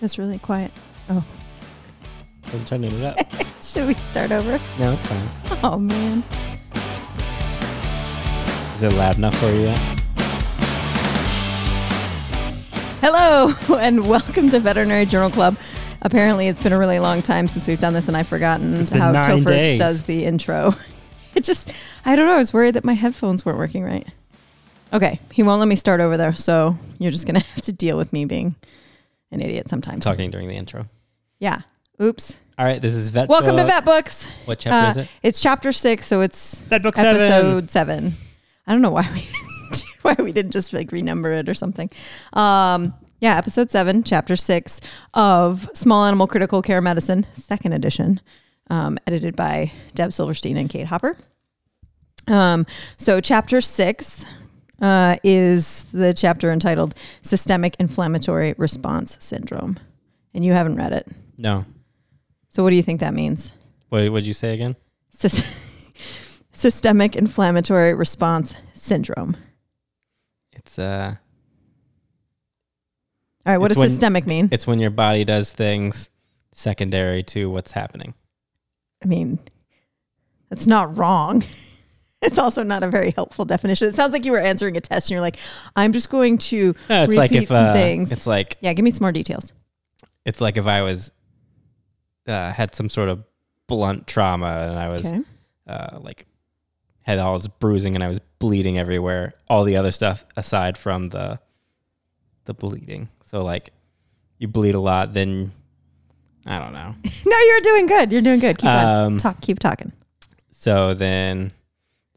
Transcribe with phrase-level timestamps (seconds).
[0.00, 0.70] That's really quiet.
[1.10, 1.24] Oh,
[2.52, 3.16] I'm turning it up.
[3.62, 4.60] should we start over?
[4.78, 5.28] no, it's fine.
[5.62, 6.22] Oh man.
[8.76, 9.78] Is it loud enough for you yet?
[13.00, 15.56] Hello and welcome to Veterinary Journal Club.
[16.02, 18.90] Apparently, it's been a really long time since we've done this, and I've forgotten It's
[18.90, 19.78] been how nine Topher days.
[19.80, 20.74] does the intro.
[21.34, 21.72] It just,
[22.04, 22.34] I don't know.
[22.34, 24.04] I was worried that my headphones weren't working right.
[24.92, 27.96] Okay, he won't let me start over there, so you're just gonna have to deal
[27.96, 28.56] with me being
[29.30, 30.04] an idiot sometimes.
[30.04, 30.86] Talking during the intro.
[31.38, 31.60] Yeah.
[32.02, 32.36] Oops.
[32.58, 34.28] All right, this is Vet Welcome to Vet Books.
[34.44, 35.08] What chapter is Uh, it?
[35.22, 38.14] It's chapter six, so it's Vet Book episode seven.
[38.66, 39.20] I don't know why we
[39.70, 41.88] didn't, why we didn't just like renumber it or something.
[42.32, 44.80] Um, yeah, episode seven, chapter six
[45.14, 48.20] of Small Animal Critical Care Medicine, second edition,
[48.70, 51.16] um, edited by Deb Silverstein and Kate Hopper.
[52.26, 54.24] Um, so chapter six
[54.80, 59.78] uh, is the chapter entitled Systemic Inflammatory Response Syndrome,
[60.34, 61.06] and you haven't read it.
[61.36, 61.64] No.
[62.50, 63.52] So what do you think that means?
[63.88, 64.76] What would you say again?
[65.14, 69.36] Sys- Systemic Inflammatory Response Syndrome.
[70.52, 71.14] It's uh,
[73.46, 74.48] All right, what does when- systemic mean?
[74.52, 76.10] it's when your body does things
[76.52, 78.14] secondary to what's happening.
[79.02, 79.38] I mean,
[80.50, 81.44] that's not wrong.
[82.22, 83.86] It's also not a very helpful definition.
[83.88, 85.36] It sounds like you were answering a test and you're like,
[85.76, 88.10] I'm just going to No, it's repeat like if some uh, things.
[88.10, 89.52] it's like yeah, give me some more details.
[90.24, 91.12] it's like if I was
[92.26, 93.22] uh, had some sort of
[93.68, 95.20] blunt trauma and I was Okay.
[95.68, 96.26] uh, like
[97.02, 99.34] had all this bruising and I was bleeding everywhere.
[99.48, 101.38] All the other stuff aside from the
[102.46, 103.08] the bleeding.
[103.26, 103.70] So like
[104.38, 105.52] you bleed a lot, then
[106.46, 106.94] I don't know.
[107.26, 108.10] No, you're doing good.
[108.12, 108.58] You're doing good.
[108.58, 108.84] Keep on.
[109.04, 109.40] Um, Talk.
[109.40, 109.92] Keep talking.
[110.50, 111.52] so then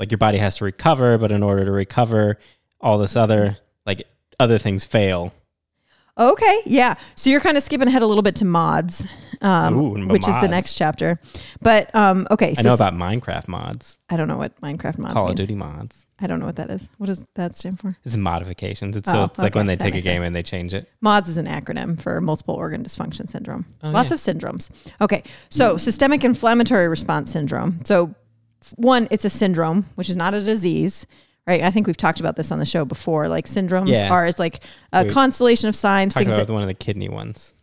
[0.02, 2.40] like your body has to recover, but in order to recover,
[2.82, 4.02] all this other like
[4.40, 5.32] other things fail.
[6.18, 6.62] Okay.
[6.66, 6.96] Yeah.
[7.16, 9.08] So you're kind of skipping ahead a little bit to mods,
[9.42, 11.20] um, Ooh, which is the next chapter.
[11.62, 12.54] But um, okay.
[12.56, 15.40] So I know about Minecraft mods, I don't know what Minecraft mods Call means.
[15.40, 16.06] of Duty mods.
[16.20, 16.88] I don't know what that is.
[16.98, 17.96] What does that stand for?
[18.04, 18.96] It's modifications.
[18.98, 20.26] It's Oh, so it's like when they that take a game sense.
[20.28, 20.88] and they change it.
[21.00, 23.66] MODS is an acronym for multiple organ dysfunction syndrome.
[23.82, 24.16] Oh, Lots yeah.
[24.16, 24.70] of syndromes.
[25.00, 27.80] Okay, so systemic inflammatory response syndrome.
[27.86, 28.14] So,
[28.78, 31.06] one, it's a syndrome, which is not a disease,
[31.48, 31.62] right?
[31.62, 33.28] I think we've talked about this on the show before.
[33.28, 34.12] Like syndromes Yeah.
[34.12, 36.74] are is like a We constellation of signs, Talked things about that one of the
[36.74, 37.54] kidney ones.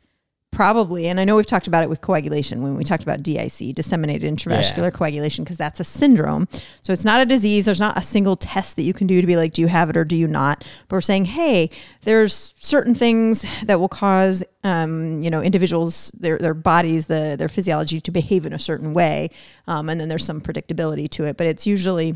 [0.51, 3.75] Probably, and I know we've talked about it with coagulation when we talked about DIC,
[3.75, 4.91] disseminated intravascular Yeah.
[4.91, 6.49] coagulation, because that's a syndrome.
[6.83, 7.67] So it's not a disease.
[7.67, 9.89] There's not a single test that you can do to be like, do you have
[9.91, 10.65] it or do you not?
[10.89, 11.71] But we're saying, hey,
[12.03, 17.49] there's certain things that will cause, um, you know, individuals, their their bodies, the their
[17.49, 19.31] physiology to behave in a certain way,
[19.67, 21.37] um, and then there's some predictability to it.
[21.37, 22.15] But it's usually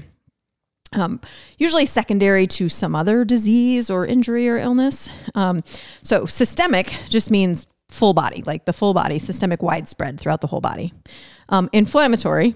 [0.94, 1.20] um,
[1.59, 5.09] usually secondary to some other disease or injury or illness.
[5.34, 5.64] Um,
[6.03, 10.60] so systemic just means full body, like the full body, systemic widespread throughout the whole
[10.60, 10.92] body.
[11.48, 12.54] Um, inflammatory,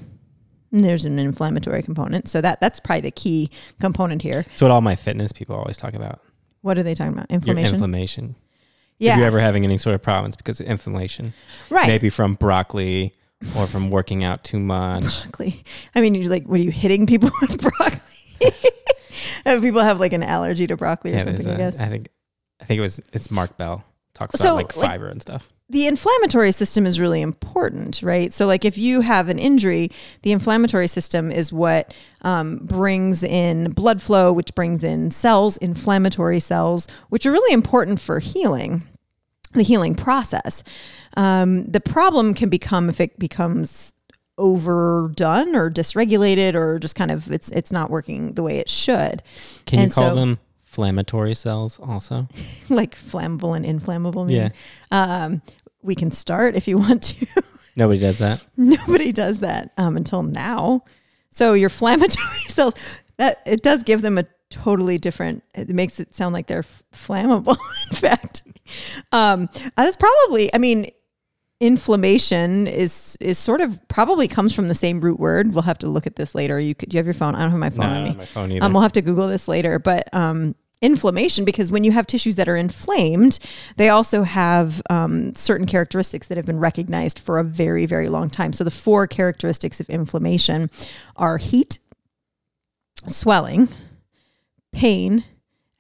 [0.73, 2.29] there's an inflammatory component.
[2.29, 4.45] So that that's probably the key component here.
[4.53, 6.21] It's what all my fitness people always talk about.
[6.63, 7.31] What are they talking about?
[7.31, 7.75] Your Inflammation.
[7.75, 8.37] inflammation.
[8.99, 9.13] yeah.
[9.13, 11.33] If you're ever having any sort of problems because of inflammation,
[11.71, 11.87] right.
[11.87, 13.13] maybe from broccoli
[13.57, 15.23] or from working out too much.
[15.23, 15.63] broccoli.
[15.95, 18.01] I mean, you're like, what are you hitting people with broccoli?
[19.61, 21.79] People have like an allergy to broccoli or Yeah, something, I a- guess.
[21.81, 22.09] I think
[22.61, 23.85] I think it was it's Mark Bell
[24.17, 25.53] talks So, about like like- fiber and stuff.
[25.69, 28.33] the inflammatory system is really important, right?
[28.33, 29.91] So, like, if you have an injury,
[30.23, 36.41] the inflammatory system is what um, brings in blood flow, which brings in cells, inflammatory
[36.41, 38.83] cells, which are really important for healing,
[39.55, 40.63] the healing process.
[41.17, 43.93] Um, the problem can become if it becomes
[44.39, 49.23] overdone or dysregulated or just kind of it's it's not working the way it should
[49.65, 50.39] Can you call so- them
[50.77, 52.29] inflammatory cells also?
[52.69, 54.37] like flammable and inflammable maybe.
[54.37, 54.51] Yeah.
[55.25, 55.43] um,
[55.83, 57.27] we can start if you want to
[57.77, 58.47] Nobody does that.
[58.57, 60.83] Nobody does that um, until now.
[61.31, 62.75] So your inflammatory cells,
[63.19, 65.43] that it does give them a totally different.
[65.55, 66.65] It makes it sound like they're
[66.95, 67.57] flammable.
[67.91, 68.43] In fact,
[69.13, 70.53] um, uh, that's probably.
[70.55, 70.91] I mean,
[71.61, 75.53] inflammation is is sort of probably comes from the same root word.
[75.53, 76.59] We'll have to look at this later.
[76.59, 76.89] You could.
[76.89, 77.35] Do you have your phone?
[77.35, 78.09] I don't have my No, phone I on don't me.
[78.09, 78.65] have my phone either.
[78.65, 82.37] Um, we'll have to Google this later, but um, inflammation because when you have tissues
[82.37, 83.39] that are inflamed,
[83.77, 88.29] they also have um, certain characteristics that have been recognized for a very, very long
[88.29, 88.53] time.
[88.53, 90.71] So the four characteristics of inflammation
[91.17, 91.79] are heat,
[93.07, 93.69] swelling,
[94.73, 95.25] pain,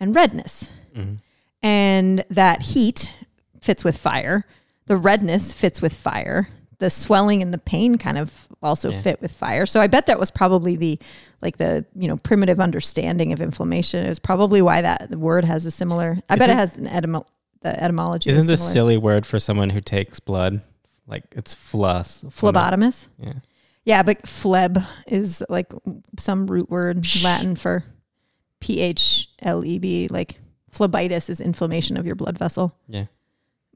[0.01, 0.71] and redness.
[0.95, 1.19] Mhm.
[1.63, 3.13] And that heat
[3.61, 4.45] fits with fire.
[4.87, 6.49] The redness fits with fire.
[6.79, 9.01] The swelling and the pain kind of also Yeah.
[9.01, 9.65] fit with fire.
[9.67, 10.99] So I bet that was probably the
[11.41, 14.05] like the you know primitive understanding of inflammation.
[14.05, 16.19] It was probably why that the word has a similar.
[16.29, 17.31] I bet it Isn't- has an etymology
[17.63, 18.29] the etymology.
[18.31, 20.61] is Isn't this silly word for someone who takes blood?
[21.07, 22.25] Like it's flus.
[22.27, 23.07] phlebotomist?
[23.19, 23.33] Yeah.
[23.85, 25.73] Yeah, but phleb is like
[26.19, 27.85] some root word Latin for
[28.61, 30.09] P H L E B.
[30.09, 30.39] Like
[30.73, 32.75] phlebitis is inflammation of your blood vessel.
[32.89, 33.07] Yeah.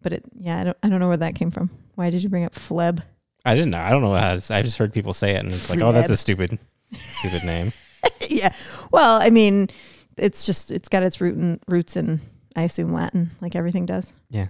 [0.03, 1.71] But it, yeah, I don't, I don't know where that came from.
[2.01, 3.03] Why did you bring up phleb?
[3.45, 3.79] I didn't know.
[3.79, 5.93] I don't know how to, I just heard people say it and it's like, oh,
[5.93, 6.59] that's a stupid,
[6.95, 7.75] stupid name.
[8.31, 8.55] yeah.
[8.91, 9.69] Well, I mean,
[10.17, 12.23] it's just it's got its root in, roots in
[12.57, 14.15] I assume Latin, like everything does.
[14.31, 14.47] Yeah.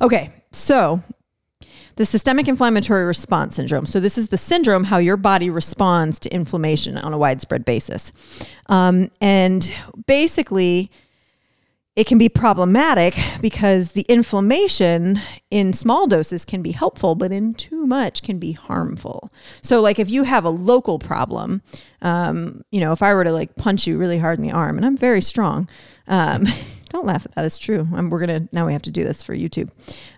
[0.00, 1.02] Okay, so
[1.96, 3.84] the systemic inflammatory response syndrome.
[3.84, 8.10] So this is the syndrome how your body responds to inflammation on a widespread basis,
[8.70, 9.70] um, and
[10.06, 10.90] basically.
[11.96, 15.18] It can be problematic because the inflammation
[15.50, 19.32] in small doses can be helpful, but in too much can be harmful.
[19.62, 21.62] So, like if you have a local problem,
[22.02, 24.76] um, you know, if I were to like punch you really hard in the arm,
[24.76, 25.70] and I'm very strong,
[26.06, 26.44] um,
[26.90, 27.46] don't laugh at that.
[27.46, 27.88] It's true.
[27.94, 29.70] Um we're gonna now we have to do this for YouTube.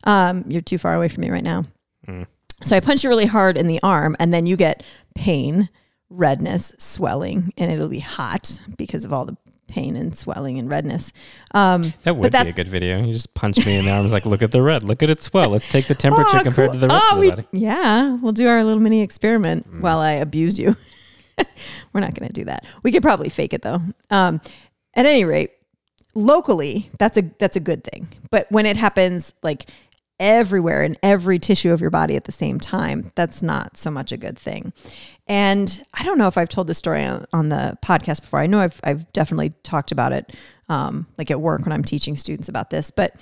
[0.03, 1.65] Um, you're too far away from me right now.
[2.09, 2.27] Mm.
[2.61, 4.83] So I punch you really hard in the arm, and then you get
[5.15, 5.69] pain,
[6.11, 9.37] redness, swelling, and it'll be hot because of all the
[9.69, 11.13] pain and swelling and redness.
[11.53, 13.05] Um, That would be a good video.
[13.05, 15.21] You just punch me in the arms, like, look at the red, look at it
[15.21, 15.51] swell.
[15.51, 16.81] Let's take the temperature Oh, compared cool.
[16.81, 17.47] to the rest Oh, of the we- body.
[17.53, 19.81] Yeah, we'll do our little mini experiment Mm.
[19.83, 20.77] while I abuse you.
[21.93, 22.65] We're not going to do that.
[22.83, 23.81] We could probably fake it though.
[24.11, 24.41] Um,
[24.95, 25.53] at any rate,
[26.15, 28.09] locally, that's a that's a good thing.
[28.31, 29.71] But when it happens like
[30.19, 34.11] everywhere in every tissue of your body at the same time, that's not so much
[34.11, 34.73] a good thing.
[35.29, 38.41] And I don't know if I've told this story on, on the podcast before.
[38.41, 40.35] I know I've I've definitely talked about it,
[40.69, 43.15] um, like at work when I'm teaching students about this, but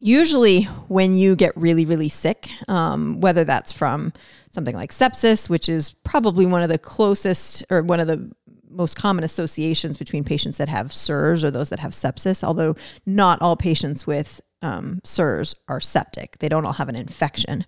[0.00, 4.12] usually when you get really really sick um, whether that's from
[4.50, 8.30] something like sepsis which is probably one of the closest or one of the
[8.70, 12.74] most common associations between patients that have SIRS or those that have sepsis although
[13.04, 16.38] not all patients with um, SIRS are septic.
[16.38, 17.64] They don't all have an infection.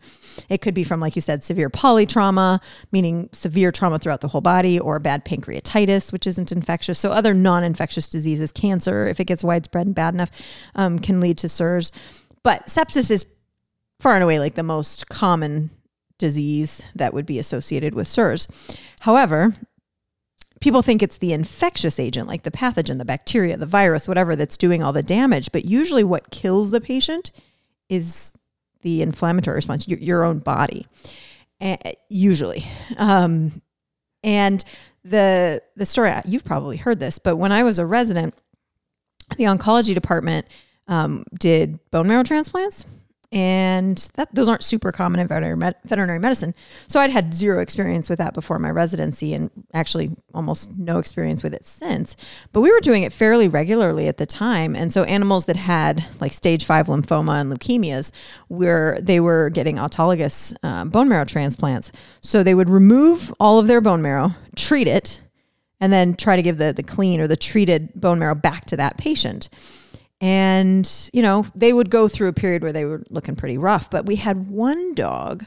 [0.48, 2.60] It could be from like you said severe polytrauma
[2.90, 6.98] meaning severe trauma throughout the whole body or bad pancreatitis which isn't infectious.
[6.98, 10.30] So other non-infectious diseases cancer if it gets widespread and bad enough
[10.74, 11.90] um, can lead to SIRS.
[12.42, 13.26] But sepsis is
[13.98, 15.70] far and away like the most common
[16.18, 18.48] disease that would be associated with SIRS.
[19.00, 19.54] However,
[20.62, 24.56] people think it's the infectious agent, like the pathogen, the bacteria, the virus, whatever, that's
[24.56, 25.50] doing all the damage.
[25.50, 27.32] But usually, what kills the patient
[27.88, 28.32] is
[28.82, 30.86] the inflammatory response, your, your own body.
[31.60, 31.76] Eh,
[32.08, 32.64] usually,
[32.96, 33.60] um,
[34.22, 34.64] and
[35.04, 38.34] the the story you've probably heard this, but when I was a resident,
[39.36, 40.46] the oncology department
[40.86, 42.86] um, did bone marrow transplants,
[43.32, 46.54] and that those aren't super common in veterinary med- veterinary medicine.
[46.86, 51.42] So I'd had zero experience with that before my residency, and actually almost no experience
[51.42, 52.14] with it since.
[52.52, 56.04] But we were doing it fairly regularly at the time, and so animals that had
[56.20, 58.12] like stage five lymphoma and leukemias,
[58.48, 61.90] where they were getting autologous uh, bone marrow transplants.
[62.20, 65.22] So they would remove all of their bone marrow, treat it,
[65.80, 68.76] and then try to give the the clean or the treated bone marrow back to
[68.76, 69.48] that patient.
[70.22, 73.90] And, you know, they would go through a period where they were looking pretty rough.
[73.90, 75.44] But we had one dog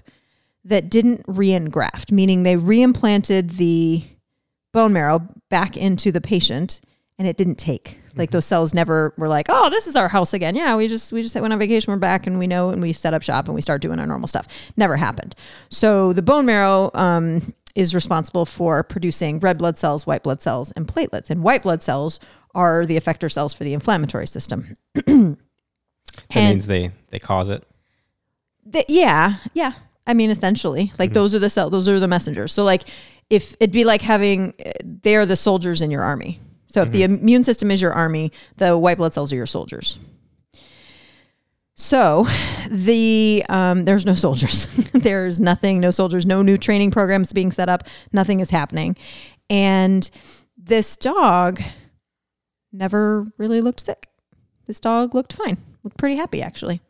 [0.65, 4.03] that didn't re-engraft, meaning they reimplanted the
[4.73, 6.81] bone marrow back into the patient
[7.17, 7.99] and it didn't take.
[8.15, 10.55] Like those cells never were like, oh, this is our house again.
[10.55, 12.91] Yeah, we just we just went on vacation, we're back, and we know, and we
[12.91, 14.47] set up shop and we start doing our normal stuff.
[14.75, 15.35] Never happened.
[15.69, 20.71] So the bone marrow um, is responsible for producing red blood cells, white blood cells,
[20.73, 21.29] and platelets.
[21.29, 22.19] And white blood cells
[22.55, 24.73] are the effector cells for the inflammatory system.
[26.29, 27.63] That And- means they they cause it.
[28.65, 29.73] The- yeah, yeah.
[30.07, 32.51] I mean, essentially, like those are the cell, those are the messengers.
[32.53, 32.83] So, like,
[33.29, 36.39] if it'd be like having, they are the soldiers in your army.
[36.67, 39.97] So, if the immune system is your army, the white blood cells are your soldiers.
[41.75, 42.25] So,
[42.69, 44.67] the um, there's no soldiers.
[44.93, 47.83] there's nothing, no soldiers, no new training programs being set up.
[48.13, 48.95] Nothing is happening,
[49.49, 50.09] and
[50.57, 51.61] this dog
[52.75, 54.09] never really looked sick.
[54.65, 56.81] This dog looked fine, looked pretty happy actually.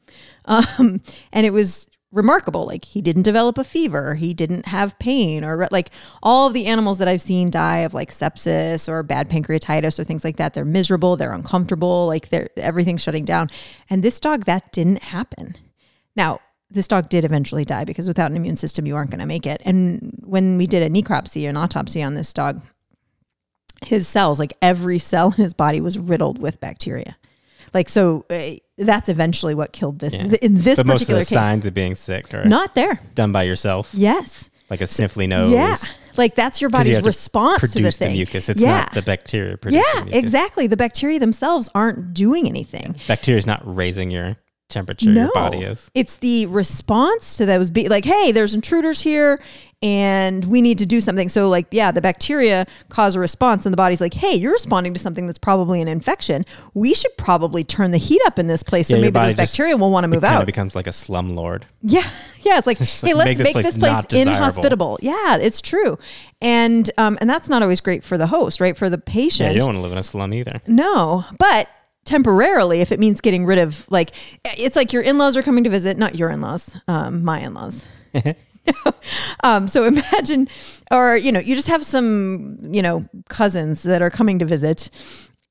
[0.45, 1.01] Um,
[1.31, 2.65] and it was remarkable.
[2.65, 5.89] Like he didn't develop a fever, he didn't have pain, or like
[6.23, 10.03] all of the animals that I've seen die of like sepsis or bad pancreatitis or
[10.03, 10.53] things like that.
[10.53, 13.49] They're miserable, they're uncomfortable, like they're everything's shutting down.
[13.89, 15.55] And this dog, that didn't happen.
[16.15, 16.39] Now,
[16.69, 19.45] this dog did eventually die because without an immune system, you aren't going to make
[19.45, 19.61] it.
[19.65, 22.61] And when we did a necropsy, an autopsy on this dog,
[23.83, 27.17] his cells, like every cell in his body, was riddled with bacteria.
[27.73, 30.13] Like so, uh, that's eventually what killed this.
[30.13, 30.35] Yeah.
[30.41, 32.99] In this but most of particular the case, signs of being sick are not there.
[33.15, 33.93] done by yourself.
[33.93, 34.49] Yes.
[34.69, 35.51] like a sniffly nose.
[35.51, 35.75] Yeah.
[36.17, 38.15] Like that's your you body's have response to the Produce the, thing.
[38.15, 38.47] mucus.
[38.47, 38.77] It's yeah.
[38.79, 40.15] not the bacteria producing yeah, mucus.
[40.17, 40.67] exactly.
[40.67, 42.95] The bacteria themselves aren't doing anything.
[43.07, 44.37] Bacteria is not raising your
[44.69, 45.09] temperature.
[45.09, 45.89] No, Your body is.
[45.93, 47.71] it's the response to those.
[47.71, 49.39] Be like, hey, there's intruders here,
[49.81, 51.29] and we need to do something.
[51.29, 54.93] So, like, yeah, the bacteria cause a response, and the body's like, hey, you're responding
[54.93, 56.45] to something that's probably an infection.
[56.73, 59.35] We should probably turn the heat up in this place, so Yeah, your maybe those
[59.35, 60.41] bacteria will want to move out.
[60.41, 61.63] of becomes like a slumlord.
[61.81, 62.09] Yeah,
[62.41, 62.57] yeah.
[62.57, 64.31] It's like, just hey, like, let's make make this this place place, not desirable.
[64.33, 64.99] inhospitable.
[65.01, 65.99] Yeah, it's true,
[66.41, 68.75] and um, and that's not always great for the host, right?
[68.75, 69.53] For the Yeah, patient.
[69.53, 70.59] you don't want to live in a slum either.
[70.67, 71.67] No, but
[72.05, 74.11] temporarily, if it means getting rid of, like,
[74.57, 77.39] it's like your in laws are coming to visit, not your in laws, um, my
[77.39, 77.83] in laws.
[79.43, 80.47] um, so imagine,
[80.91, 84.89] or, you know, you just have some, you know, cousins that are coming to visit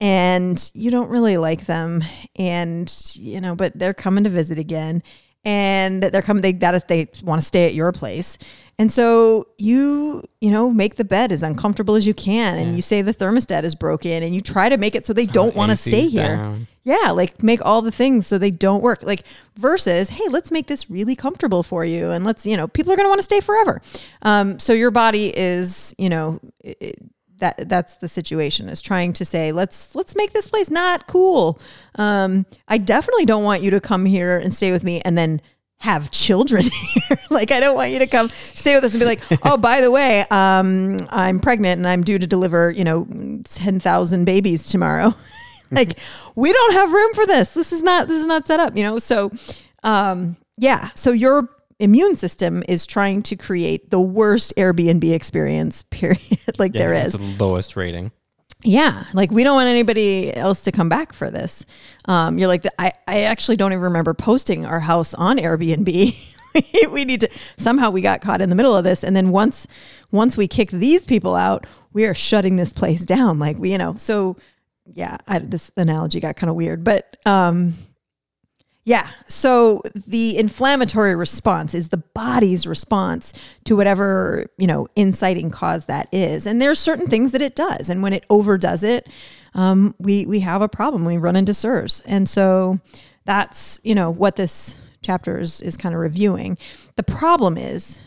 [0.00, 2.02] and you don't really like them.
[2.36, 5.02] And, you know, but they're coming to visit again
[5.44, 8.38] and they're coming, they got to, they want to stay at your place.
[8.78, 12.82] And so you, you know, make the bed as uncomfortable as you can, and you
[12.82, 15.70] say the thermostat is broken, and you try to make it so they don't want
[15.70, 16.36] to stay here.
[16.82, 19.02] Yeah, like make all the things so they don't work.
[19.04, 19.22] Like
[19.56, 22.96] versus, hey, let's make this really comfortable for you, and let's, you know, people are
[22.96, 23.80] going to want to stay forever.
[24.22, 26.96] Um, so your body is, you know, it-
[27.38, 31.58] that that's the situation is trying to say let's let's make this place not cool.
[31.96, 35.40] Um, I definitely don't want you to come here and stay with me and then
[35.78, 36.64] have children
[37.08, 37.18] here.
[37.30, 39.80] like I don't want you to come stay with us and be like, oh, by
[39.80, 43.06] the way, um, I'm pregnant and I'm due to deliver, you know,
[43.44, 45.14] ten thousand babies tomorrow.
[45.70, 45.98] like
[46.34, 47.50] we don't have room for this.
[47.50, 48.98] This is not this is not set up, you know.
[48.98, 49.32] So
[49.82, 51.48] um yeah, so your
[51.84, 56.20] immune system is trying to create the worst Airbnb experience period
[56.58, 57.12] like Yeah, there is.
[57.12, 58.10] the lowest rating.
[58.66, 61.66] Yeah, like we don't want anybody else to come back for this.
[62.06, 66.16] Um, you're like, I, I actually don't even remember posting our house on Airbnb.
[66.90, 69.66] we need to somehow we got caught in the middle of this, and then once
[70.12, 73.38] once we kick these people out, we are shutting this place down.
[73.38, 74.36] Like we, you know, so
[74.86, 77.74] yeah, I, this analogy got kind of weird, but um,
[78.84, 79.08] yeah.
[79.26, 83.32] So the inflammatory response is the body's response
[83.64, 86.46] to whatever, you know, inciting cause that is.
[86.46, 87.88] And there's certain things that it does.
[87.88, 89.08] And when it overdoes it,
[89.54, 91.06] um, we we have a problem.
[91.06, 92.00] We run into SIRS.
[92.04, 92.78] And so
[93.24, 96.58] that's, you know, what this chapter is is kind of reviewing.
[96.96, 98.00] The problem is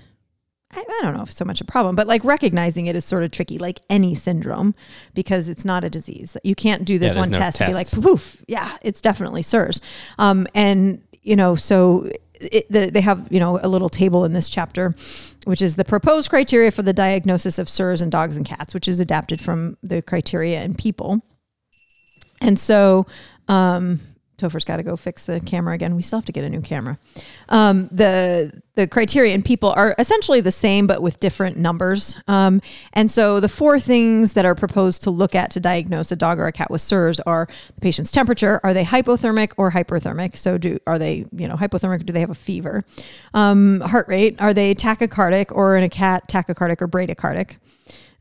[0.77, 3.03] I, I don't know if it's so much a problem, but like recognizing it is
[3.03, 4.75] sort of tricky, like any syndrome,
[5.13, 6.37] because it's not a disease.
[6.43, 9.41] You can't do this Yeah, one no test and be like, poof, yeah, it's definitely
[9.41, 9.81] SIRS.
[10.19, 12.07] Um, and, you know, so
[12.39, 14.95] it, the, they have, you know, a little table in this chapter,
[15.45, 18.87] which is the proposed criteria for the diagnosis of SIRS in dogs and cats, which
[18.87, 21.21] is adapted from the criteria in people.
[22.39, 23.07] And so,
[23.47, 23.99] um,
[24.37, 25.95] Topher's got to go fix the camera again.
[25.95, 26.99] We still have to get a new camera.
[27.49, 32.15] Um, the the criteria and people are essentially the same, but with different numbers.
[32.27, 32.61] Um,
[32.93, 36.37] and so the four things that are proposed to look at to diagnose a dog
[36.37, 38.59] or a cat with SIRS are the patient's temperature.
[38.63, 40.37] Are they hypothermic or hyperthermic?
[40.37, 42.01] So do are they you know hypothermic?
[42.01, 42.85] Or do they have a fever?
[43.33, 44.35] Um, heart rate.
[44.39, 47.55] Are they tachycardic or in a cat tachycardic or bradycardic?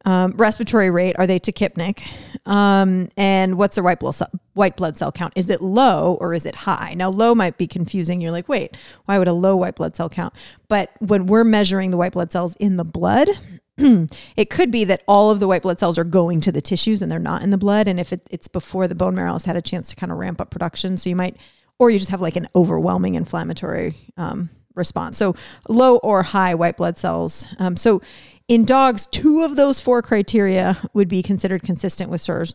[0.06, 2.06] Um, respiratory rate, are they tachypneic?
[2.46, 5.32] Um, and what's their white blood, cell, white blood cell count?
[5.34, 6.94] Is it low or is it high?
[6.94, 8.20] Now, low might be confusing.
[8.20, 10.32] You're like, wait, why would a low white blood cell count?
[10.68, 13.28] But when we're measuring the white blood cells in the blood,
[13.78, 17.02] it could be that all of the white blood cells are going to the tissues
[17.02, 17.88] and they're not in the blood.
[17.88, 20.18] And if it, it's before the bone marrow has had a chance to kind of
[20.18, 21.36] ramp up production, so you might,
[21.80, 25.16] or you just have like an overwhelming inflammatory um, response.
[25.16, 25.34] So
[25.68, 27.44] low or high white blood cells.
[27.58, 28.00] Um, so
[28.48, 32.54] in dogs, two of those four criteria would be considered consistent with SIRS.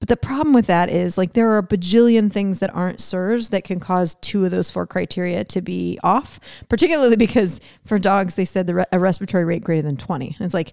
[0.00, 3.50] But the problem with that is like there are a bajillion things that aren't SIRS
[3.50, 8.34] that can cause two of those four criteria to be off, particularly because for dogs,
[8.34, 10.36] they said the re- a respiratory rate greater than 20.
[10.38, 10.72] And it's like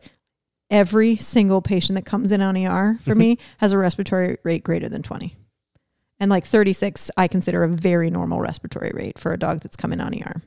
[0.72, 4.88] every single patient that comes in on ER for me has a respiratory rate greater
[4.88, 5.36] than 20.
[6.20, 10.02] And like 36, I consider a very normal respiratory rate for a dog that's coming
[10.02, 10.42] on ER.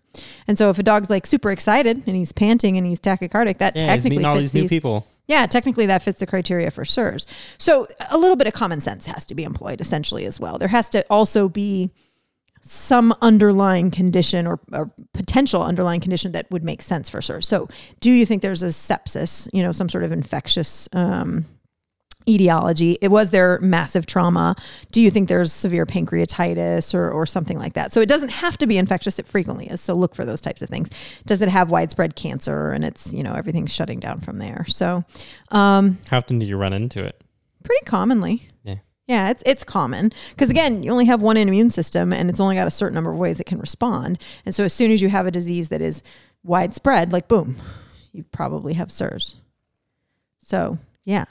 [0.49, 3.77] And so if a dog's like super excited and he's panting and he's tachycardic, that
[3.77, 5.07] Yeah, technically all fits these new these people.
[5.29, 7.25] yeah, technically that fits the criteria for SIRS.
[7.59, 10.59] So a little bit of common sense has to be employed essentially as well.
[10.59, 11.93] There has to also be
[12.62, 17.47] some underlying condition or, or potential underlying condition that would make sense for SIRS.
[17.47, 17.69] So
[18.00, 21.47] do you think there's a sepsis, you know, some sort of infectious um,
[22.29, 22.99] etiology?
[23.00, 24.57] It was their massive trauma.
[24.93, 27.93] Do you think there's severe pancreatitis or, or something like that?
[27.93, 29.19] So it doesn't have to be infectious.
[29.19, 29.81] It frequently is.
[29.81, 30.91] So look for those types of things.
[31.27, 34.65] Does it have widespread cancer and it's, you know, everything's shutting down from there.
[34.69, 35.05] So
[35.50, 37.23] um, How often do you run into it?
[37.62, 38.49] pretty commonly.
[38.62, 38.77] Yeah.
[39.07, 42.55] Yeah, it's it's common because again, you only have one immune system, and it's only
[42.55, 44.23] got a certain number of ways it can respond.
[44.47, 46.05] And so, as soon as you have a disease that is
[46.45, 47.57] widespread, like boom,
[48.12, 49.35] you probably have SIRS.
[50.45, 51.25] So, yeah,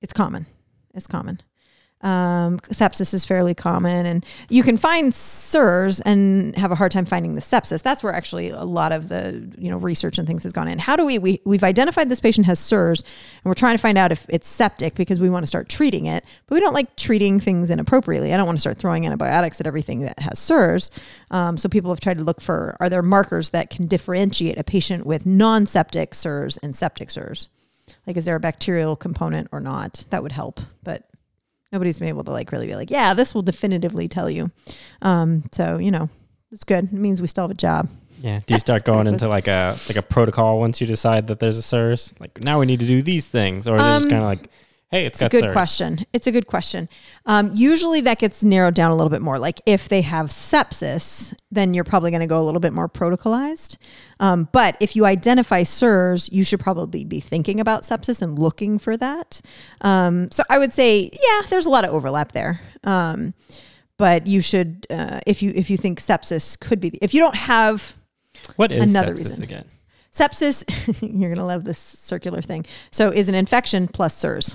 [0.00, 0.46] it's common.
[0.94, 1.40] It's common.
[2.02, 7.04] Um, sepsis is fairly common, and you can find SIRS and have a hard time
[7.04, 7.82] finding the sepsis.
[7.82, 10.78] That's where actually a lot of the you know research and things has gone in.
[10.78, 13.98] How do we, we we've identified this patient has SIRS, and we're trying to find
[13.98, 16.96] out if it's septic because we want to start treating it, but we don't like
[16.96, 18.32] treating things inappropriately.
[18.32, 20.90] I don't want to start throwing antibiotics at everything that has SIRS.
[21.30, 24.64] Um, so people have tried to look for are there markers that can differentiate a
[24.64, 27.48] patient with non-septic SIRS and septic SIRS?
[28.10, 30.04] Like, is there a bacterial component or not?
[30.10, 31.04] That would help, but
[31.70, 34.50] nobody's been able to like really be like, yeah, this will definitively tell you.
[35.00, 36.08] Um, so you know,
[36.50, 36.86] it's good.
[36.86, 37.88] It means we still have a job.
[38.20, 38.40] Yeah.
[38.44, 41.56] Do you start going into like a like a protocol once you decide that there's
[41.56, 42.12] a SIRS?
[42.18, 44.28] Like now we need to do these things, or is it just Um, kind of
[44.28, 44.50] like,
[44.90, 45.52] hey, it's It's a good SIRS.
[45.52, 46.04] question.
[46.12, 46.88] It's a good question.
[47.26, 49.38] Um, usually that gets narrowed down a little bit more.
[49.38, 52.88] Like if they have sepsis, then you're probably going to go a little bit more
[52.88, 53.76] protocolized.
[54.18, 58.78] Um, but if you identify SIRS, you should probably be thinking about sepsis and looking
[58.78, 59.40] for that.
[59.80, 62.60] Um, so I would say, yeah, there's a lot of overlap there.
[62.84, 63.34] Um,
[63.96, 67.36] but you should, uh, if you if you think sepsis could be, if you don't
[67.36, 67.94] have
[68.56, 69.42] What is Another sepsis reason.
[69.42, 69.64] again?
[70.12, 70.64] Sepsis,
[71.20, 72.66] you're gonna love this circular thing.
[72.90, 74.54] So is an infection plus SIRS.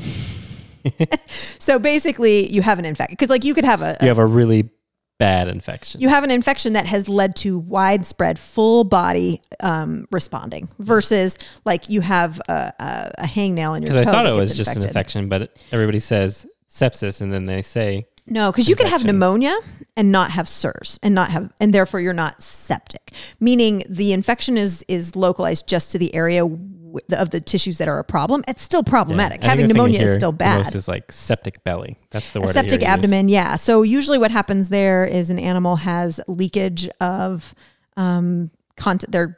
[1.28, 4.26] so basically, you have an infection because, like, you could have a, You have a
[4.26, 4.70] really
[5.18, 6.02] bad infection.
[6.02, 11.90] you have an infection that has led to widespread full body um, responding versus like
[11.90, 14.00] you have a, a, a hangnail in your toe.
[14.00, 17.46] Because I thought it was gets just an infection, but everybody says sepsis, and then
[17.46, 19.56] they say No, because you could have pneumonia
[19.96, 23.12] and not have SIRS and not have, and therefore you're not septic.
[23.40, 27.88] Meaning the infection is is localized just to the area w- of the tissues that
[27.88, 28.44] are a problem.
[28.48, 29.44] It's still problematic.
[29.44, 30.64] Yeah, Having the thing you pneumonia is still bad.
[30.64, 31.98] Most is like septic belly.
[32.10, 32.50] That's the A word.
[32.50, 33.04] I septic hear you use.
[33.06, 33.56] abdomen, yeah.
[33.58, 37.54] So usually what happens there is an animal has leakage of
[37.96, 39.38] um, content, their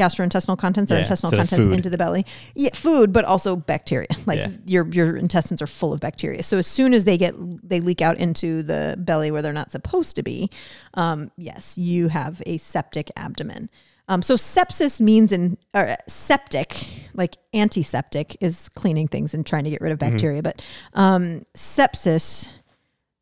[0.00, 1.74] gastrointestinal contents or Yeah, intestinal so contents food.
[1.74, 2.24] into the belly.
[2.54, 4.08] Yeah, food, but also bacteria.
[4.26, 4.50] Like Yeah.
[4.66, 6.42] your your intestines are full of bacteria.
[6.42, 7.34] So as soon as they get
[7.68, 10.50] they leak out into the belly where they're not supposed to be,
[10.94, 13.68] um, yes, you have a septic abdomen.
[14.08, 19.70] Um, so sepsis means in or septic, like antiseptic, is cleaning things and trying to
[19.70, 20.10] get rid of Mm-hmm.
[20.12, 20.42] bacteria.
[20.42, 20.62] But
[20.94, 22.48] um, sepsis,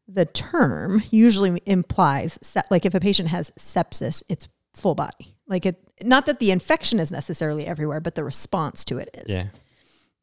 [0.06, 2.38] the term usually implies
[2.70, 5.36] like if a patient has sepsis, it's full body.
[5.46, 9.24] Like it, not that the infection is necessarily everywhere, but the response to it is.
[9.28, 9.44] Yeah.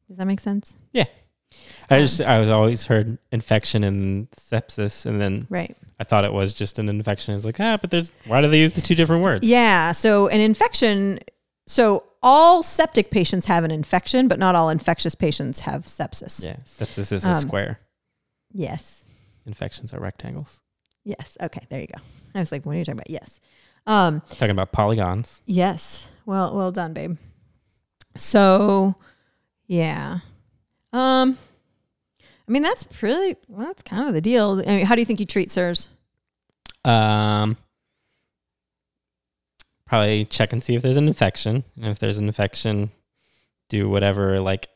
[0.08, 0.76] Does that make sense?
[0.92, 1.04] Yeah.
[1.90, 5.76] I just I was always heard infection and sepsis, and then Right.
[5.98, 7.34] I thought it was just an infection.
[7.34, 9.46] It's like ah, but there's why do they use the two different words?
[9.46, 9.92] Yeah.
[9.92, 11.20] So an infection.
[11.68, 16.44] So all septic patients have an infection, but not all infectious patients have sepsis.
[16.44, 16.56] Yeah.
[16.64, 17.78] Sepsis is a Um, square.
[18.52, 19.04] Yes.
[19.46, 20.60] Infections are rectangles.
[21.04, 21.36] Yes.
[21.40, 21.64] Okay.
[21.70, 22.00] There you go.
[22.34, 23.10] I was like, what are you talking about?
[23.10, 23.40] Yes.
[23.86, 25.42] Um, Talking about polygons.
[25.46, 26.08] Yes.
[26.24, 27.16] Well, well done, babe.
[28.16, 28.96] So,
[29.66, 30.18] yeah.
[30.92, 31.38] Um,
[32.48, 33.36] I mean, that's pretty.
[33.48, 34.62] Well, that's kind of the deal.
[34.66, 35.88] I mean, how do you think you treat SIRS?
[36.84, 37.56] Um,
[39.86, 41.64] probably check and see if there's an infection.
[41.76, 42.90] And if there's an infection,
[43.68, 44.68] do whatever like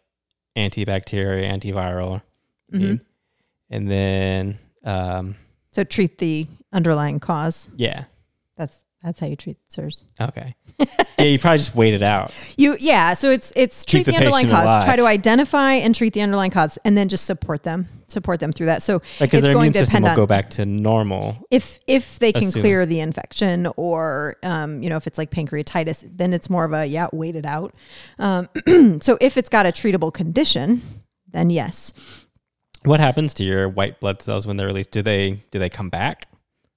[0.57, 2.23] antibacterial, antiviral,
[2.73, 3.01] Mhm.
[3.71, 5.35] and then um,
[5.73, 7.69] So treat the underlying cause.
[7.77, 8.05] yeah,
[8.57, 10.05] That's that's how you treat SIRS.
[10.21, 11.25] okay, yeah.
[11.25, 12.33] You probably just wait it out.
[12.59, 13.15] You yeah.
[13.15, 14.65] So it's it's treat Keep the, the underlying cause.
[14.65, 14.85] alive.
[14.85, 17.89] Try to identify and treat the underlying cause, and then just support them.
[18.09, 18.83] Support them through that.
[18.83, 21.39] So Because their going immune to system will go back to normal.
[21.51, 22.61] if if they can Assume.
[22.63, 26.73] clear the infection or um, you know if it's like pancreatitis then it's more of
[26.73, 27.73] a yeah wait it out
[28.19, 28.49] um,
[29.01, 30.83] so if it's got a treatable condition
[31.31, 31.93] then yes
[32.85, 34.91] What happens to your white blood cells when they're released?
[34.91, 36.27] Do they do they come back?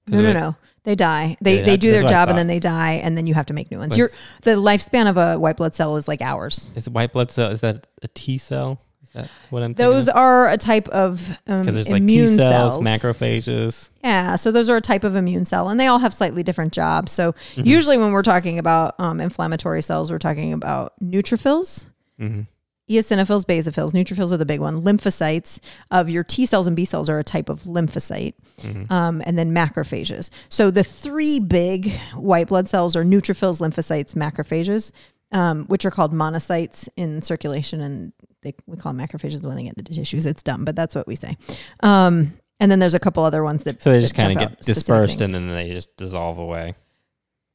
[0.06, 2.92] no no no they die they Yeah, they do their job and then they die
[3.02, 4.08] and then you have to make new ones Your
[4.42, 7.60] the lifespan of a white blood cell is like hours Is white blood cell is
[7.62, 8.80] that a T cell?
[9.02, 9.92] Is that what I'm thinking?
[9.92, 10.20] those thinking?
[10.20, 12.86] are a type of um, Because there's like immune T cells, cells.
[12.86, 13.90] macrophages.
[14.02, 16.72] Yeah, so those are a type of immune cell, and they all have slightly different
[16.72, 17.12] jobs.
[17.12, 17.62] So Mm-hmm.
[17.68, 21.86] usually, when we're talking about um, inflammatory cells, we're talking about neutrophils,
[22.18, 22.42] hmm
[22.90, 23.92] eosinophils, basophils.
[23.92, 24.82] Neutrophils are the big one.
[24.82, 25.58] Lymphocytes
[25.90, 28.92] of your T cells and B cells are a type of lymphocyte, Mm-hmm.
[28.92, 30.30] um, and then macrophages.
[30.48, 34.92] So the three big white blood cells are neutrophils, lymphocytes, macrophages,
[35.32, 39.64] um, which are called monocytes in circulation, and they, we call them macrophages when they
[39.64, 40.24] get into the tissues.
[40.26, 41.36] It's dumb, but that's what we say.
[41.80, 44.60] Um, and then there's a couple other ones that So they just kind of get
[44.60, 45.34] dispersed things.
[45.34, 46.74] and then they just dissolve away.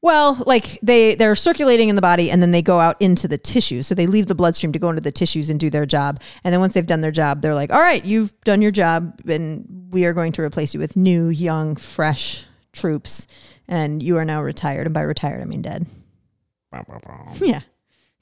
[0.02, 3.38] Well, like they they're circulating in the body and then they go out into the
[3.38, 3.84] tissue.
[3.84, 6.22] So they leave the bloodstream to go into the tissues and do their job.
[6.44, 9.20] And then once they've done their job, they're like, "All right, you've done your job
[9.28, 13.28] and we are going to replace you with new, young, fresh troops
[13.68, 15.86] and you are now retired." And by retired, I mean dead.
[17.42, 17.62] Yeah.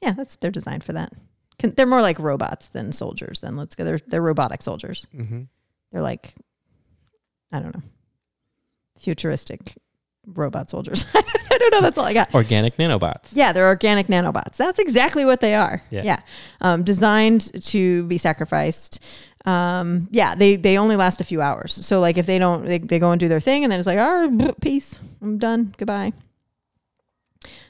[0.01, 1.13] Yeah, that's they're designed for that.
[1.59, 3.39] Can, they're more like robots than soldiers.
[3.41, 3.83] Then let's go.
[3.83, 5.05] They're they're robotic soldiers.
[5.15, 5.43] Mm-hmm.
[5.91, 6.33] They're like,
[7.51, 7.81] I don't know,
[8.99, 9.75] futuristic
[10.33, 11.05] robot soldiers.
[11.13, 11.81] I don't know.
[11.81, 12.33] That's all I got.
[12.35, 13.29] Organic nanobots.
[13.33, 14.57] Yeah, they're organic nanobots.
[14.57, 15.81] That's exactly what they are.
[15.89, 16.03] Yeah.
[16.03, 16.19] Yeah.
[16.61, 19.03] Um, designed to be sacrificed.
[19.45, 21.73] Um, yeah, they, they only last a few hours.
[21.85, 23.87] So like if they don't, they, they go and do their thing and then it's
[23.87, 24.99] like, all right, peace.
[25.21, 25.73] I'm done.
[25.77, 26.11] Goodbye.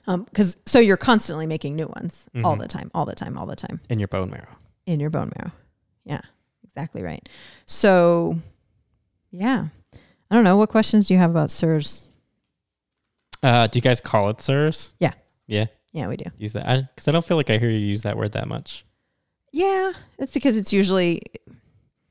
[0.07, 2.61] Um, cause so you're constantly making new ones all Mhm.
[2.61, 4.55] the time, all the time, all the time In your bone marrow.
[4.85, 5.51] in your bone marrow.
[6.05, 6.21] Yeah,
[6.63, 7.27] exactly right.
[7.65, 8.37] So
[9.31, 10.55] yeah, I don't know.
[10.57, 12.06] What questions do you have about SIRS?
[13.47, 14.93] Uh, do you guys call it SIRS?
[14.99, 15.13] Yeah.
[15.47, 15.65] Yeah.
[15.93, 16.25] Yeah, we do.
[16.37, 18.85] Use that because I, don't feel like I hear you use that word that much.
[19.53, 21.21] Yeah, it's because it's usually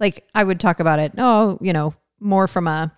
[0.01, 1.13] like I would talk about it.
[1.19, 2.93] Oh, you know, more from a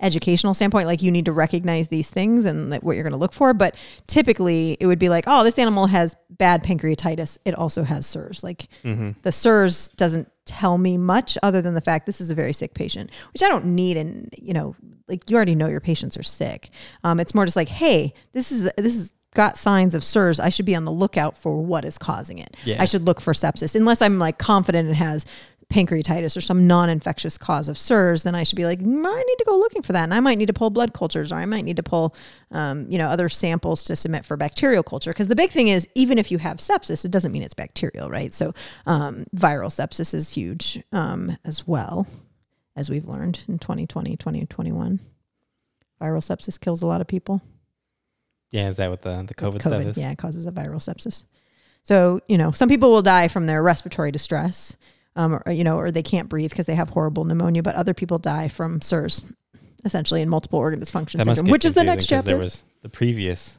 [0.00, 0.86] educational standpoint.
[0.86, 3.54] Like you need to recognize these things and that what you're going to look for.
[3.54, 3.74] But
[4.06, 7.38] typically, it would be like, oh, this animal has bad pancreatitis.
[7.44, 8.44] It also has SIRS.
[8.44, 9.12] Like Mm-hmm.
[9.22, 12.74] the SIRS doesn't tell me much other than the fact this is a very sick
[12.74, 13.96] patient, which I don't need.
[13.96, 14.74] And you know,
[15.06, 16.70] like you already know your patients are sick.
[17.04, 20.40] Um, it's more just like, hey, this is this is got signs of SIRS.
[20.40, 22.56] I should be on the lookout for what is causing it.
[22.64, 22.82] Yeah.
[22.82, 25.26] I should look for sepsis, unless I'm like confident it has
[25.72, 29.36] pancreatitis or some non-infectious cause of SIRS, then I should be like, "Mm, I need
[29.36, 31.44] to go looking for that, and I might need to pull blood cultures, or I
[31.44, 32.14] might need to pull,
[32.50, 35.10] um, you know, other samples to submit for bacterial culture.
[35.10, 38.08] Because the big thing is, even if you have sepsis, it doesn't mean it's bacterial,
[38.08, 38.32] right?
[38.32, 38.54] So
[38.86, 42.06] um, viral sepsis is huge um, as well,
[42.74, 45.00] as we've learned in 2020, 2021.
[46.00, 47.42] Viral sepsis kills a lot of people.
[48.50, 49.98] Yeah, is that what the the It's COVID, stuff is?
[49.98, 51.24] Yeah, it causes a viral sepsis.
[51.82, 54.76] So, you know, some people will die from their respiratory distress,
[55.18, 57.92] um, or, you know, or they can't breathe because they have horrible pneumonia, but other
[57.92, 59.24] people die from SIRS,
[59.84, 62.30] essentially in multiple organ dysfunction That syndrome, which is the next 'cause chapter.
[62.30, 63.58] There was the previous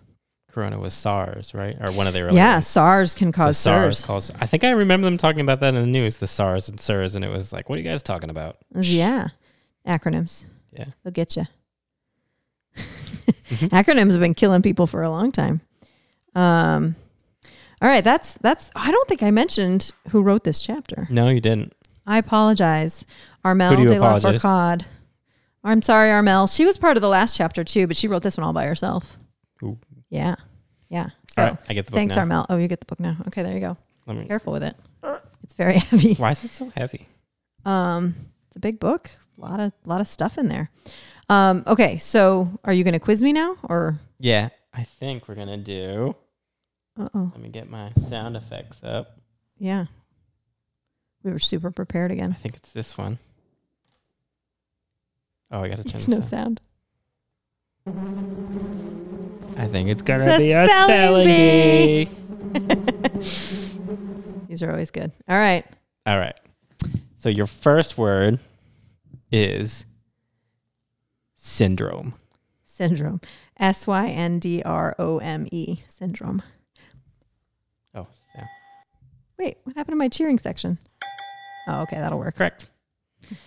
[0.52, 1.76] Corona was SARS, right?
[1.80, 2.60] Or one of the early yeah.
[2.60, 4.32] SARS can So cause SARS calls.
[4.40, 7.16] I think I remember them talking about that in the news, the SARS and SIRS,
[7.16, 8.58] and it was like, what are you guys talking about?
[8.74, 9.28] Yeah,
[9.86, 10.46] acronyms.
[10.72, 10.86] Yeah.
[11.04, 11.46] They'll get you.
[12.78, 13.70] Mhm.
[13.70, 15.62] Acronyms have been killing people for a long time.
[16.36, 16.96] Um,
[17.82, 18.72] all right, that's that's.
[18.76, 21.08] I don't think I mentioned who wrote this chapter.
[21.10, 21.74] No, you didn't.
[22.06, 23.06] I apologize.
[23.46, 24.86] Armelle de la apologize?
[25.64, 26.54] I'm sorry, Armelle.
[26.54, 28.66] She was part of the last chapter too, but she wrote this one all by
[28.66, 29.18] herself.
[29.64, 29.78] Ooh.
[30.10, 30.36] Yeah.
[30.90, 31.10] Yeah.
[31.36, 32.24] So All right, I get the book thanks, now.
[32.26, 32.46] Armelle.
[32.50, 33.18] Oh, you get the book now.
[33.28, 33.78] Okay, there you go.
[34.08, 34.76] Let me, Careful with it.
[35.44, 36.16] It's very heavy.
[36.16, 37.08] why is it so heavy?
[37.66, 38.16] Um,
[38.48, 39.12] it's a big book.
[39.38, 40.70] A lot of lot of stuff in there.
[41.30, 45.58] Um, okay, so are you gonna quiz me now or Yeah, I think we're gonna
[45.58, 46.16] do.
[47.00, 47.32] Uh oh.
[47.34, 49.18] Let me get my sound effects up.
[49.58, 49.86] Yeah.
[51.24, 52.32] We were super prepared again.
[52.32, 53.18] I think it's this one.
[55.52, 56.62] Oh, I gotta turn There's no sound.
[59.58, 62.10] I think it's gonna It's be a spelling bee.
[64.48, 65.12] These are always good.
[65.28, 65.66] All right.
[66.06, 66.40] All right.
[67.18, 68.40] So your first word
[69.32, 69.86] is
[71.36, 72.14] syndrome.
[72.64, 73.22] Syndrome.
[73.60, 75.80] S Y N D R O M E.
[75.90, 76.42] Syndrome.
[79.40, 79.46] Yeah.
[79.46, 80.78] Wait, what happened to my cheering section?
[81.68, 82.36] Oh, okay, that'll work.
[82.36, 82.68] correct.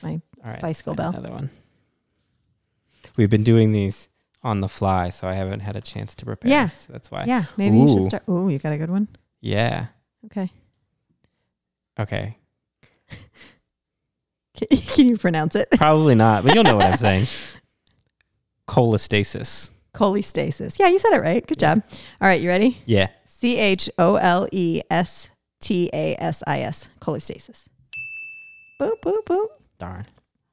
[0.02, 0.61] My All right.
[0.61, 1.11] Bicycle bell.
[1.11, 1.50] Another one.
[3.16, 4.09] We've been doing these
[4.42, 6.50] on the fly, so I haven't had a chance to prepare.
[6.50, 6.68] Yeah.
[6.70, 7.24] So that's why.
[7.24, 8.22] yeah, maybe you should start.
[8.28, 9.09] Oh, you got a good one.
[9.40, 9.87] Yeah.
[10.26, 10.50] Okay.
[11.98, 12.37] Okay.
[14.55, 15.68] Can, can you pronounce it?
[15.72, 17.26] Probably not, but you'll know what I'm saying.
[18.68, 19.70] Cholestasis.
[19.94, 20.78] Cholestasis.
[20.78, 21.44] Yeah, you said it right.
[21.46, 21.83] Good job.
[22.20, 22.81] All right, you ready?
[22.87, 23.09] Yeah.
[23.26, 25.31] C H O L E S
[25.62, 26.90] T A S I S.
[27.01, 27.68] Cholestasis.
[28.79, 29.46] Boop boop boop.
[29.79, 30.07] Darn.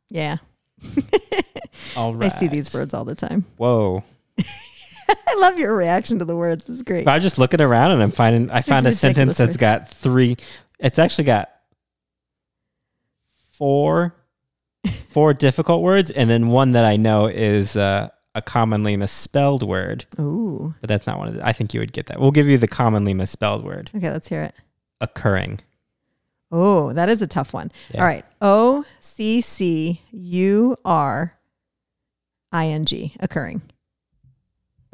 [0.10, 0.38] Yeah,
[1.96, 2.32] All right.
[2.32, 3.46] I see these words all the time.
[3.58, 4.04] Whoa.
[4.40, 6.68] I love your reaction to the words.
[6.70, 7.08] It's great.
[7.08, 10.38] I'm just looking around and I'm finding I found a sentence that's got three
[10.80, 11.50] it's actually got
[13.52, 14.16] four
[15.10, 20.06] four difficult words and then one that I know is uh, a commonly misspelled word,
[20.20, 20.74] Ooh.
[20.80, 22.20] but that's not one of the I think you would get that.
[22.20, 23.90] We'll give you the commonly misspelled word.
[23.96, 24.56] Okay, let's hear it.
[25.02, 25.60] Occurring.
[26.52, 27.72] Oh, that is a tough one.
[27.94, 28.02] Yeah.
[28.02, 28.26] All right.
[28.42, 31.36] O C C U R
[32.52, 33.14] I N G.
[33.20, 33.62] Occurring.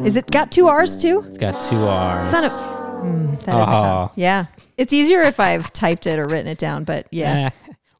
[0.04, 1.24] Is it got two R's too?
[1.30, 2.30] It's got two R's.
[2.30, 2.52] Son of.
[2.52, 3.65] Mm, that is Oh.
[3.65, 4.46] tough- Yeah.
[4.78, 7.52] It's easier if I've typed it or written it down, but yeah.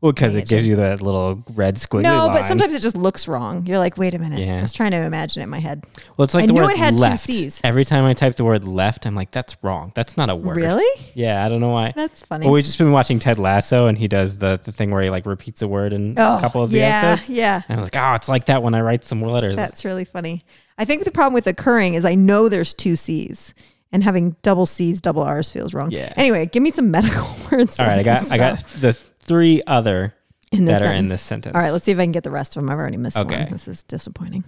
[0.06, 2.48] Well, because it gives you that little red squiggly No, but line.
[2.48, 3.66] sometimes it just looks wrong.
[3.66, 4.38] You're like, wait a minute.
[4.38, 4.60] Yeah.
[4.60, 5.84] I was trying to imagine it in my head.
[6.16, 7.18] well, it's like I the knew word it had two.
[7.18, 7.60] Cs.
[7.64, 9.94] Every time I type the word left, I'm like, that's wrong.
[9.96, 10.58] That's not a word.
[10.58, 11.08] Really?
[11.16, 11.92] Yeah, I don't know why.
[11.96, 12.46] That's funny.
[12.46, 15.10] Well, we've just been watching Ted Lasso, and he does the, the thing where he
[15.10, 17.36] like repeats a word in oh, a couple of the yeah, episodes.
[17.36, 17.64] yeah.
[17.68, 19.56] And I was like, oh, it's like that when I write some letters.
[19.56, 20.46] That's really funny.
[20.78, 23.56] I think the problem with occurring is I know there's two C's.
[23.92, 25.90] And having double C's, double R's feels wrong.
[25.90, 26.12] Yeah.
[26.18, 27.80] Anyway, give me some medical words.
[27.80, 30.16] All right, I got I got the three other
[30.52, 31.10] in that are in sentence.
[31.10, 31.56] this sentence.
[31.56, 32.70] All right, let's see if I can get the rest of them.
[32.70, 33.42] I've already missed Okay.
[33.44, 33.52] one.
[33.52, 34.44] This is disappointing.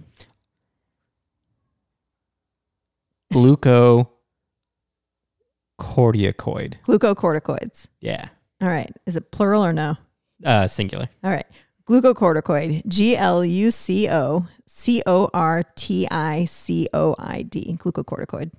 [5.78, 6.74] glucocorticoid.
[6.86, 7.86] Glucocorticoids.
[8.00, 8.28] Yeah,
[8.60, 8.90] All right.
[9.06, 9.96] Is it plural or no?
[10.44, 11.08] uh, singular.
[11.24, 11.46] All right.
[11.88, 12.86] Glucocorticoid.
[12.86, 17.76] G L U C O C O R T I C O I D.
[17.80, 18.50] Glucocorticoid.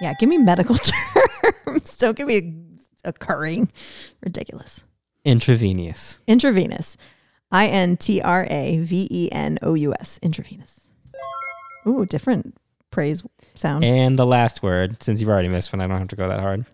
[0.00, 0.74] Yeah, give me medical
[1.66, 1.96] terms.
[1.96, 2.64] Don't give me
[3.04, 3.70] occurring.
[4.22, 4.82] Ridiculous.
[5.24, 6.20] Intravenous.
[6.26, 6.96] Intravenous.
[7.50, 10.18] I N T R A V E N O U S.
[10.22, 10.80] Intravenous.
[11.86, 12.56] Ooh, different
[12.90, 13.22] praise
[13.54, 13.84] sound.
[13.84, 16.40] And the last word, since you've already missed one, I don't have to go that
[16.40, 16.64] hard.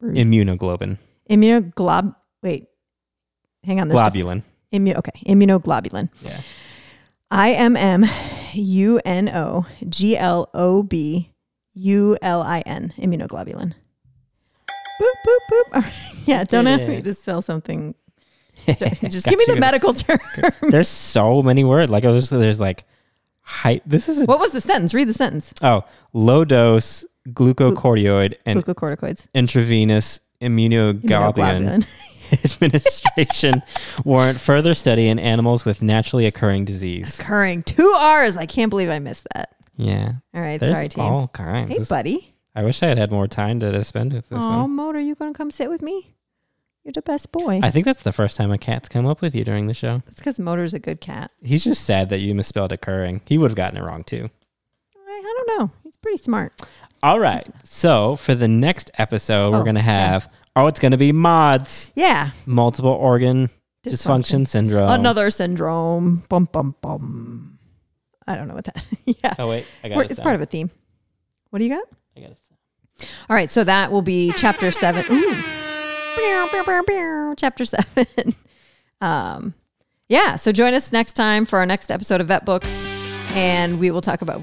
[0.00, 0.16] Rude.
[0.16, 0.98] Immunoglobin.
[1.30, 2.14] Immunoglob.
[2.42, 2.66] Wait.
[3.64, 3.88] Hang on.
[3.88, 4.42] Globulin.
[4.72, 5.20] Immu- okay.
[5.26, 6.10] Immunoglobulin.
[6.22, 6.40] Yeah.
[7.30, 8.04] I M M
[8.52, 11.30] U N O G L O B
[11.74, 12.92] U L I N.
[12.98, 13.74] Immunoglobulin.
[15.00, 15.72] Boop, boop, boop.
[15.82, 15.92] Right.
[16.26, 17.94] Yeah, don't ask me to sell something.
[18.66, 20.18] Just give me the medical term.
[20.62, 21.90] There's so many words.
[21.90, 22.84] Like I was, there's like,
[23.42, 23.82] height.
[23.84, 24.94] This is a, What was the sentence?
[24.94, 25.52] Read the sentence.
[25.60, 29.26] oh low dose glucocorticoid and Glucocorticoids.
[29.34, 31.86] intravenous immunoglobulin
[32.44, 33.62] administration
[34.04, 37.18] warrant further study in animals with naturally occurring disease.
[37.20, 37.62] Occurring.
[37.64, 38.36] Two R's.
[38.36, 39.54] I can't believe I missed that.
[39.76, 40.58] Yeah, All right.
[40.60, 41.04] there's sorry, team.
[41.04, 41.70] all kinds.
[41.72, 42.33] hey, This- buddy.
[42.54, 44.70] I wish I had had more time to spend with this Oh, one.
[44.70, 46.14] Motor, you going to come sit with me?
[46.84, 47.60] You're the best boy.
[47.62, 50.02] I think that's the first time a cat's come up with you during the show.
[50.06, 51.30] That's because Motor's a good cat.
[51.42, 53.22] He's just sad that you misspelled occurring.
[53.26, 54.28] He would have gotten it wrong too.
[54.94, 55.70] I, I don't know.
[55.82, 56.52] He's pretty smart.
[57.02, 57.46] All right.
[57.64, 62.30] So for the next episode, we're Oh, gonna have oh, it's gonna be mods, Yeah.
[62.46, 63.48] multiple organ
[63.84, 63.92] dysfunction,
[64.42, 64.48] Dysfunction.
[64.48, 64.90] syndrome.
[64.90, 66.22] Another syndrome.
[66.28, 67.58] Bum, bum, bum.
[68.26, 68.84] I don't know what that.
[69.06, 69.34] yeah.
[69.38, 70.10] Oh wait, I got We're- it.
[70.10, 70.70] it's part of a theme.
[71.48, 71.84] What do you got?
[72.16, 72.38] I got it.
[73.28, 75.04] All right, so that will be chapter seven.
[75.10, 75.34] Ooh.
[77.36, 78.34] Chapter seven.
[79.00, 79.54] Um,
[80.08, 82.86] yeah, so join us next time for our next episode of Vet Books,
[83.30, 84.42] and we will talk about.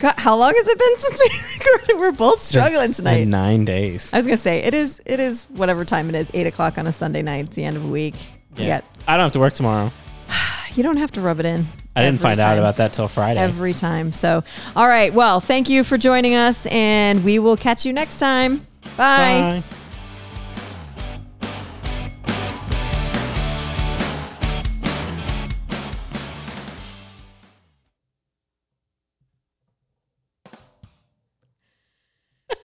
[0.00, 1.98] God, how long has it been since we recorded?
[1.98, 3.22] We're both struggling tonight.
[3.22, 4.12] In nine days.
[4.12, 5.00] I was gonna say it is.
[5.06, 6.30] It is whatever time it is.
[6.34, 7.46] Eight o'clock on a Sunday night.
[7.46, 8.16] It's the end of a week.
[8.56, 8.80] Yeah.
[8.80, 9.90] got- I don't have to work tomorrow.
[10.76, 11.66] You don't have to rub it in.
[11.96, 13.40] I didn't find out about that till Friday.
[13.40, 14.12] every time.
[14.12, 14.42] So,
[14.74, 15.12] all right.
[15.14, 18.66] Well, thank you for joining us, and we will catch you next time.
[18.96, 19.62] Bye.
[19.62, 19.64] Bye.